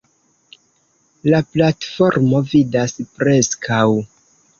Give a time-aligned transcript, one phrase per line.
[1.33, 3.83] La platformo vidas preskaŭ.